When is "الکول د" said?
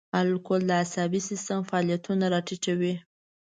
0.21-0.71